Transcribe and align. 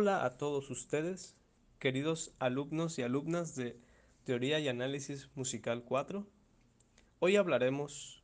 Hola 0.00 0.24
a 0.24 0.36
todos 0.36 0.70
ustedes, 0.70 1.34
queridos 1.80 2.32
alumnos 2.38 3.00
y 3.00 3.02
alumnas 3.02 3.56
de 3.56 3.76
Teoría 4.22 4.60
y 4.60 4.68
Análisis 4.68 5.28
Musical 5.34 5.82
4. 5.82 6.24
Hoy 7.18 7.34
hablaremos, 7.34 8.22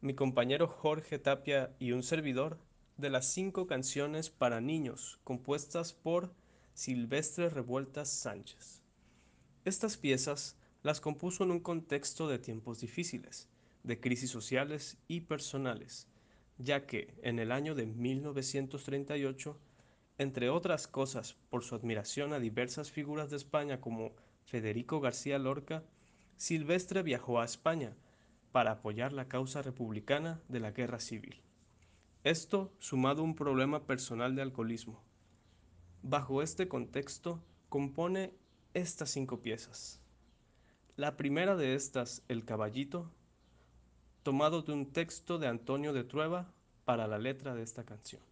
mi 0.00 0.14
compañero 0.14 0.66
Jorge 0.66 1.20
Tapia 1.20 1.72
y 1.78 1.92
un 1.92 2.02
servidor, 2.02 2.58
de 2.96 3.10
las 3.10 3.26
cinco 3.26 3.68
canciones 3.68 4.28
para 4.28 4.60
niños 4.60 5.20
compuestas 5.22 5.92
por 5.92 6.34
Silvestre 6.74 7.48
Revueltas 7.48 8.08
Sánchez. 8.08 8.82
Estas 9.64 9.96
piezas 9.96 10.56
las 10.82 11.00
compuso 11.00 11.44
en 11.44 11.52
un 11.52 11.60
contexto 11.60 12.26
de 12.26 12.40
tiempos 12.40 12.80
difíciles, 12.80 13.48
de 13.84 14.00
crisis 14.00 14.30
sociales 14.30 14.98
y 15.06 15.20
personales, 15.20 16.08
ya 16.58 16.86
que 16.86 17.14
en 17.22 17.38
el 17.38 17.52
año 17.52 17.76
de 17.76 17.86
1938 17.86 19.60
entre 20.22 20.48
otras 20.48 20.88
cosas 20.88 21.36
por 21.50 21.64
su 21.64 21.74
admiración 21.74 22.32
a 22.32 22.38
diversas 22.38 22.90
figuras 22.90 23.30
de 23.30 23.36
España 23.36 23.80
como 23.80 24.12
Federico 24.44 25.00
García 25.00 25.38
Lorca, 25.38 25.82
Silvestre 26.36 27.02
viajó 27.02 27.40
a 27.40 27.44
España 27.44 27.94
para 28.52 28.72
apoyar 28.72 29.12
la 29.12 29.28
causa 29.28 29.62
republicana 29.62 30.40
de 30.48 30.60
la 30.60 30.70
guerra 30.70 31.00
civil. 31.00 31.40
Esto 32.24 32.72
sumado 32.78 33.22
a 33.22 33.24
un 33.24 33.34
problema 33.34 33.86
personal 33.86 34.34
de 34.36 34.42
alcoholismo. 34.42 35.02
Bajo 36.02 36.42
este 36.42 36.68
contexto 36.68 37.42
compone 37.68 38.32
estas 38.74 39.10
cinco 39.10 39.40
piezas. 39.40 40.00
La 40.96 41.16
primera 41.16 41.56
de 41.56 41.74
estas, 41.74 42.22
El 42.28 42.44
caballito, 42.44 43.10
tomado 44.22 44.62
de 44.62 44.72
un 44.72 44.92
texto 44.92 45.38
de 45.38 45.48
Antonio 45.48 45.92
de 45.92 46.04
Trueba 46.04 46.52
para 46.84 47.06
la 47.06 47.18
letra 47.18 47.54
de 47.54 47.62
esta 47.62 47.84
canción. 47.84 48.22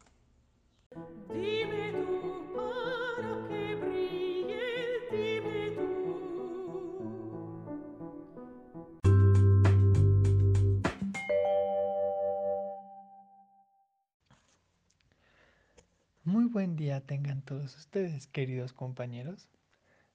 Muy 16.25 16.45
buen 16.45 16.77
día 16.77 17.01
tengan 17.01 17.41
todos 17.41 17.75
ustedes, 17.79 18.27
queridos 18.27 18.75
compañeros. 18.75 19.49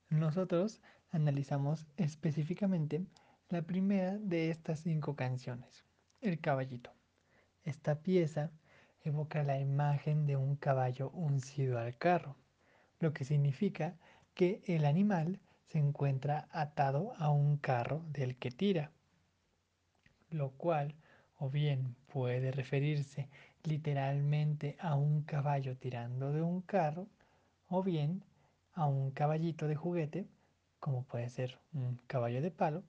Nosotros 0.08 0.80
analizamos 1.10 1.88
específicamente 1.98 3.08
la 3.50 3.64
primera 3.64 4.16
de 4.20 4.52
estas 4.52 4.82
cinco 4.82 5.16
canciones, 5.16 5.84
El 6.22 6.40
caballito. 6.40 6.92
Esta 7.64 8.04
pieza 8.04 8.52
evoca 9.02 9.42
la 9.42 9.60
imagen 9.60 10.28
de 10.28 10.36
un 10.36 10.58
caballo 10.58 11.10
uncido 11.10 11.80
al 11.80 11.98
carro, 11.98 12.36
lo 13.00 13.12
que 13.12 13.26
significa 13.26 13.98
que 14.36 14.62
el 14.68 14.86
animal 14.86 15.40
se 15.66 15.80
encuentra 15.80 16.48
atado 16.52 17.14
a 17.18 17.32
un 17.32 17.58
carro 17.58 18.06
del 18.12 18.38
que 18.38 18.52
tira, 18.52 18.92
lo 20.30 20.52
cual 20.52 20.94
o 21.38 21.50
bien 21.50 21.96
puede 22.08 22.52
referirse 22.52 23.28
literalmente 23.64 24.78
a 24.80 24.96
un 24.96 25.24
caballo 25.24 25.76
tirando 25.78 26.32
de 26.32 26.42
un 26.42 26.62
carro, 26.62 27.08
o 27.68 27.84
bien 27.84 28.24
a 28.74 28.86
un 28.88 29.12
caballito 29.12 29.68
de 29.68 29.76
juguete, 29.76 30.28
como 30.80 31.04
puede 31.04 31.30
ser 31.30 31.58
un 31.74 32.00
caballo 32.08 32.42
de 32.42 32.52
palo, 32.52 32.84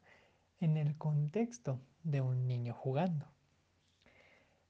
en 0.61 0.77
el 0.77 0.97
contexto 0.97 1.81
de 2.03 2.21
un 2.21 2.47
niño 2.47 2.75
jugando. 2.75 3.27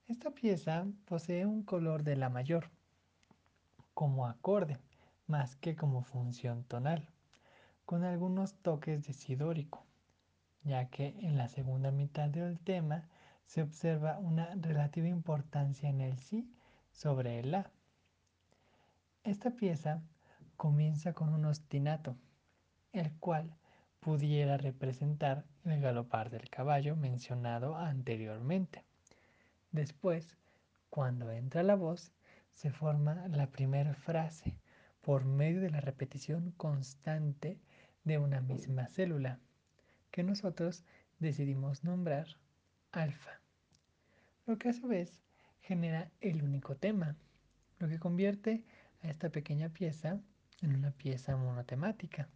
Esta 0.07 0.31
pieza 0.31 0.85
posee 1.05 1.45
un 1.45 1.63
color 1.63 2.03
de 2.03 2.15
la 2.15 2.29
mayor, 2.29 2.69
como 3.93 4.27
acorde, 4.27 4.77
más 5.27 5.55
que 5.57 5.75
como 5.75 6.01
función 6.03 6.63
tonal, 6.63 7.09
con 7.85 8.03
algunos 8.03 8.53
toques 8.55 9.05
de 9.05 9.13
sidórico, 9.13 9.83
ya 10.63 10.85
que 10.89 11.15
en 11.19 11.37
la 11.37 11.49
segunda 11.49 11.91
mitad 11.91 12.29
del 12.29 12.59
tema 12.59 13.07
se 13.47 13.61
observa 13.61 14.19
una 14.19 14.53
relativa 14.55 15.07
importancia 15.07 15.89
en 15.89 16.01
el 16.01 16.19
si 16.19 16.47
sobre 16.91 17.39
el 17.39 17.51
la. 17.51 17.71
Esta 19.23 19.51
pieza 19.51 20.01
comienza 20.57 21.13
con 21.13 21.29
un 21.29 21.45
ostinato, 21.45 22.17
el 22.91 23.11
cual 23.13 23.55
pudiera 23.99 24.57
representar 24.57 25.45
el 25.65 25.81
galopar 25.81 26.29
del 26.29 26.49
caballo 26.49 26.95
mencionado 26.95 27.75
anteriormente. 27.77 28.83
Después, 29.71 30.35
cuando 30.89 31.31
entra 31.31 31.63
la 31.63 31.75
voz, 31.75 32.11
se 32.53 32.71
forma 32.71 33.27
la 33.29 33.47
primera 33.47 33.93
frase 33.93 34.57
por 35.01 35.25
medio 35.25 35.61
de 35.61 35.69
la 35.69 35.79
repetición 35.79 36.51
constante 36.57 37.59
de 38.03 38.17
una 38.17 38.41
misma 38.41 38.87
célula, 38.87 39.39
que 40.11 40.23
nosotros 40.23 40.83
decidimos 41.19 41.83
nombrar 41.83 42.27
alfa, 43.01 43.39
lo 44.45 44.57
que 44.57 44.69
a 44.69 44.73
su 44.73 44.87
vez 44.87 45.21
genera 45.61 46.09
el 46.21 46.43
único 46.43 46.75
tema, 46.75 47.15
lo 47.79 47.87
que 47.87 47.99
convierte 47.99 48.63
a 49.03 49.09
esta 49.09 49.29
pequeña 49.29 49.69
pieza 49.69 50.19
en 50.61 50.75
una 50.75 50.91
pieza 50.91 51.35
monotemática. 51.35 52.27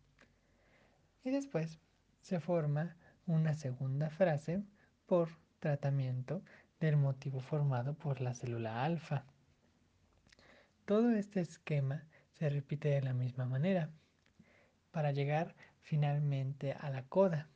Y 1.23 1.31
después 1.31 1.79
se 2.21 2.39
forma 2.39 2.95
una 3.25 3.53
segunda 3.53 4.09
frase 4.09 4.63
por 5.05 5.29
tratamiento 5.59 6.41
del 6.79 6.97
motivo 6.97 7.39
formado 7.39 7.93
por 7.93 8.21
la 8.21 8.33
célula 8.33 8.83
alfa. 8.83 9.23
Todo 10.85 11.11
este 11.11 11.41
esquema 11.41 12.03
se 12.33 12.49
repite 12.49 12.89
de 12.89 13.01
la 13.01 13.13
misma 13.13 13.45
manera 13.45 13.89
para 14.91 15.11
llegar 15.11 15.55
finalmente 15.79 16.73
a 16.73 16.89
la 16.89 17.03
coda, 17.03 17.47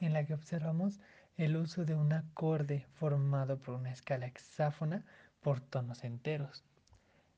en 0.00 0.12
la 0.12 0.24
que 0.24 0.34
observamos 0.34 1.00
el 1.44 1.56
uso 1.56 1.84
de 1.84 1.94
un 1.94 2.12
acorde 2.12 2.86
formado 2.94 3.58
por 3.58 3.74
una 3.74 3.90
escala 3.90 4.26
hexáfona 4.26 5.04
por 5.40 5.60
tonos 5.60 6.04
enteros. 6.04 6.64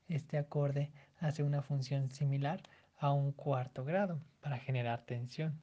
Este 0.09 0.37
acorde 0.37 0.91
hace 1.21 1.43
una 1.43 1.63
función 1.63 2.11
similar 2.11 2.63
a 2.99 3.13
un 3.13 3.33
cuarto 3.33 3.85
grado 3.85 4.21
para 4.41 4.59
generar 4.59 5.07
tensión 5.07 5.59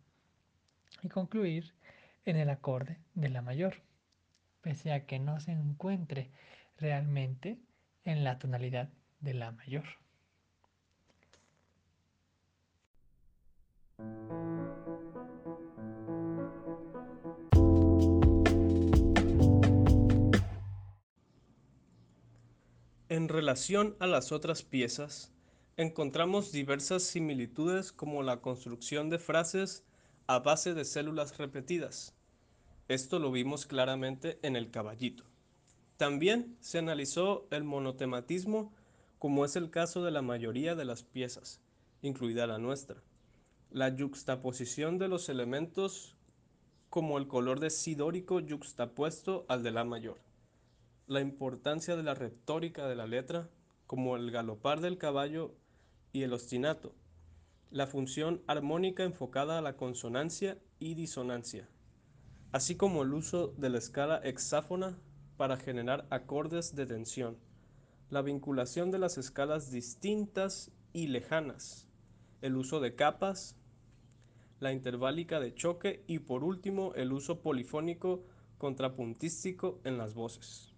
y 1.03 1.09
concluir 1.09 1.74
en 2.25 2.35
el 2.35 2.50
acorde 2.50 2.97
de 3.13 3.30
la 3.30 3.41
mayor 3.41 3.75
pese 4.62 4.91
a 4.91 5.06
que 5.06 5.19
no 5.19 5.40
se 5.40 5.51
encuentre 5.51 6.31
realmente 6.78 7.59
en 8.06 8.24
la 8.24 8.40
tonalidad 8.40 8.90
de 9.19 9.34
la 9.34 9.51
mayor. 9.51 10.00
En 23.11 23.27
relación 23.27 23.97
a 23.99 24.07
las 24.07 24.31
otras 24.31 24.63
piezas, 24.63 25.33
encontramos 25.75 26.53
diversas 26.53 27.03
similitudes 27.03 27.91
como 27.91 28.23
la 28.23 28.39
construcción 28.39 29.09
de 29.09 29.19
frases 29.19 29.83
a 30.27 30.39
base 30.39 30.73
de 30.73 30.85
células 30.85 31.38
repetidas, 31.38 32.16
esto 32.88 33.19
lo 33.19 33.29
vimos 33.29 33.66
claramente 33.66 34.39
en 34.44 34.55
el 34.55 34.71
caballito. 34.71 35.25
También 35.97 36.55
se 36.61 36.77
analizó 36.77 37.50
el 37.51 37.66
monotematismo, 37.66 38.71
como 39.19 39.44
es 39.44 39.57
el 39.57 39.71
caso 39.71 40.06
de 40.06 40.12
la 40.12 40.21
mayoría 40.21 40.75
de 40.75 40.86
las 40.86 41.03
piezas, 41.03 41.59
incluida 42.01 42.47
la 42.47 42.59
nuestra. 42.59 43.03
La 43.71 43.89
yuxtaposición 43.89 45.00
de 45.00 45.09
los 45.09 45.27
elementos 45.27 46.15
como 46.89 47.18
el 47.18 47.27
color 47.27 47.59
de 47.59 47.71
sidórico 47.71 48.39
yuxtapuesto 48.39 49.45
al 49.50 49.63
de 49.63 49.71
la 49.71 49.83
mayor. 49.83 50.31
La 51.07 51.21
importancia 51.21 51.95
de 51.95 52.03
la 52.03 52.13
retórica 52.13 52.88
de 52.88 52.95
la 52.95 53.07
letra, 53.07 53.50
como 53.88 54.15
el 54.15 54.31
galopar 54.31 54.81
del 54.81 54.98
caballo 54.98 55.56
y 56.13 56.24
el 56.24 56.33
ostinato. 56.33 56.95
La 57.69 57.88
función 57.88 58.42
armónica 58.48 59.03
enfocada 59.03 59.57
a 59.57 59.62
la 59.62 59.77
consonancia 59.77 60.57
y 60.80 60.95
disonancia 60.95 61.68
así 62.51 62.75
como 62.75 63.03
el 63.03 63.13
uso 63.13 63.53
de 63.57 63.69
la 63.69 63.77
escala 63.77 64.19
hexáfona 64.24 64.98
para 65.38 65.57
generar 65.57 66.06
acordes 66.09 66.75
de 66.75 66.86
tensión, 66.86 67.38
la 68.09 68.21
vinculación 68.21 68.92
de 68.92 69.00
las 69.00 69.18
escalas 69.18 69.71
distintas 69.71 70.71
y 70.94 71.07
lejanas, 71.07 71.88
el 72.42 72.57
uso 72.57 72.80
de 72.80 72.95
capas, 72.95 73.56
la 74.59 74.74
interválica 74.74 75.39
de 75.39 75.56
choque 75.56 76.03
y 76.07 76.19
por 76.19 76.44
último 76.44 76.94
el 76.95 77.13
uso 77.13 77.42
polifónico 77.42 78.25
contrapuntístico 78.57 79.80
en 79.86 79.98
las 79.98 80.13
voces. 80.13 80.70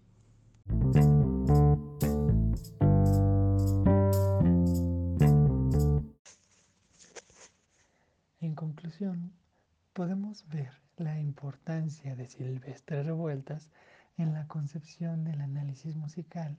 Podemos 9.92 10.46
ver 10.48 10.70
la 10.96 11.18
importancia 11.18 12.14
de 12.14 12.28
Silvestre 12.28 13.02
Revueltas 13.02 13.70
en 14.16 14.32
la 14.32 14.46
concepción 14.46 15.24
del 15.24 15.40
análisis 15.40 15.96
musical 15.96 16.56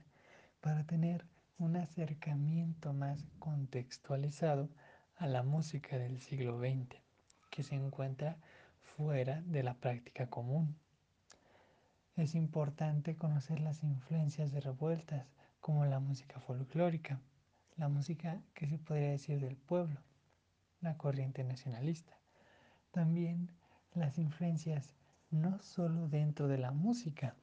para 0.60 0.84
tener 0.84 1.24
un 1.58 1.76
acercamiento 1.76 2.92
más 2.92 3.24
contextualizado 3.38 4.68
a 5.16 5.26
la 5.26 5.42
música 5.42 5.96
del 5.96 6.20
siglo 6.20 6.58
XX, 6.58 7.00
que 7.50 7.62
se 7.62 7.74
encuentra 7.74 8.36
fuera 8.96 9.40
de 9.46 9.62
la 9.62 9.74
práctica 9.74 10.28
común. 10.28 10.76
Es 12.16 12.34
importante 12.34 13.16
conocer 13.16 13.60
las 13.60 13.82
influencias 13.82 14.52
de 14.52 14.60
revueltas, 14.60 15.26
como 15.60 15.86
la 15.86 16.00
música 16.00 16.38
folclórica, 16.40 17.20
la 17.76 17.88
música 17.88 18.42
que 18.54 18.66
se 18.68 18.78
podría 18.78 19.10
decir 19.10 19.40
del 19.40 19.56
pueblo, 19.56 20.00
la 20.80 20.96
corriente 20.98 21.42
nacionalista. 21.44 22.16
También 22.96 23.50
las 23.92 24.16
influencias 24.16 24.94
no 25.30 25.60
solo 25.60 26.08
dentro 26.08 26.48
de 26.48 26.56
la 26.56 26.70
música, 26.70 27.36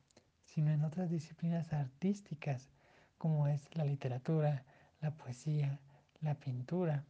sino 0.46 0.72
en 0.72 0.84
otras 0.84 1.12
disciplinas 1.12 1.74
artísticas, 1.74 2.72
como 3.20 3.48
es 3.48 3.64
la 3.76 3.86
literatura, 3.86 4.66
la 5.00 5.16
poesía, 5.16 5.80
la 6.22 6.34
pintura, 6.40 7.06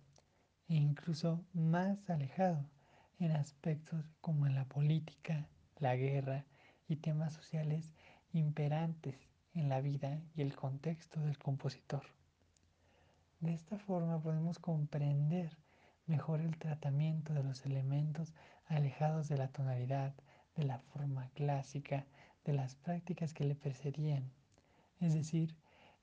e 0.67 0.75
incluso 0.75 1.45
más 1.53 2.09
alejado 2.09 2.65
en 3.17 3.31
aspectos 3.31 4.11
como 4.19 4.45
la 4.47 4.65
política, 4.65 5.47
la 5.77 5.95
guerra 5.95 6.43
y 6.89 6.97
temas 6.97 7.31
sociales 7.31 7.93
imperantes 8.33 9.15
en 9.53 9.69
la 9.69 9.79
vida 9.79 10.21
y 10.35 10.41
el 10.41 10.53
contexto 10.53 11.21
del 11.21 11.37
compositor. 11.37 12.03
De 13.39 13.53
esta 13.53 13.79
forma 13.79 14.21
podemos 14.21 14.59
comprender 14.59 15.62
mejor 16.23 16.39
el 16.39 16.57
tratamiento 16.57 17.33
de 17.33 17.43
los 17.43 17.65
elementos 17.65 18.33
alejados 18.67 19.27
de 19.27 19.35
la 19.35 19.49
tonalidad, 19.49 20.13
de 20.55 20.63
la 20.63 20.79
forma 20.79 21.29
clásica, 21.33 22.05
de 22.45 22.53
las 22.53 22.75
prácticas 22.75 23.33
que 23.33 23.43
le 23.43 23.55
precedían, 23.55 24.31
es 25.01 25.13
decir, 25.13 25.53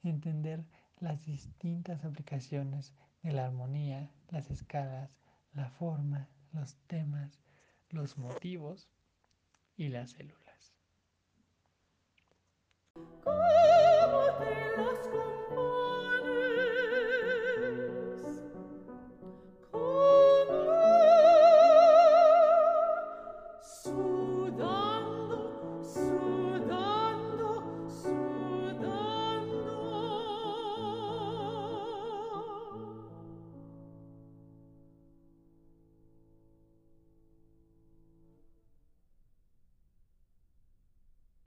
entender 0.03 0.63
las 0.99 1.25
distintas 1.25 2.05
aplicaciones 2.05 2.93
de 3.23 3.33
la 3.33 3.47
armonía, 3.47 4.11
las 4.29 4.51
escalas, 4.51 5.17
la 5.55 5.71
forma, 5.71 6.29
los 6.53 6.77
temas, 6.87 7.41
los 7.89 8.19
motivos 8.19 8.91
y 9.79 9.89
las 9.89 10.11
células. 10.11 10.75